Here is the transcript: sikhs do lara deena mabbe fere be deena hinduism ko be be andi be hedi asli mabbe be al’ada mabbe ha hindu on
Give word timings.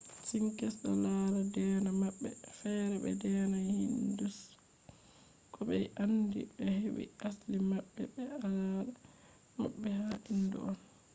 sikhs 0.27 0.73
do 0.83 0.91
lara 1.03 1.41
deena 1.53 1.91
mabbe 2.01 2.29
fere 2.59 2.95
be 3.03 3.09
deena 3.21 3.57
hinduism 3.69 4.51
ko 5.53 5.59
be 5.67 5.77
be 5.83 5.91
andi 6.03 6.41
be 6.55 6.63
hedi 6.77 7.05
asli 7.27 7.57
mabbe 7.71 8.01
be 8.13 8.21
al’ada 8.37 8.91
mabbe 9.59 9.89
ha 9.97 10.07
hindu 10.29 10.57
on 10.69 10.77